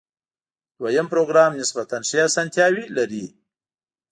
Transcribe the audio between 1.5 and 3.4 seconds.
نسبتاً ښې آسانتیاوې لري.